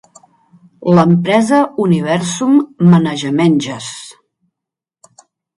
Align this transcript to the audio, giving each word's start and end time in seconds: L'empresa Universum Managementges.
L'empresa 0.99 1.59
Universum 1.83 2.57
Managementges. 2.97 3.93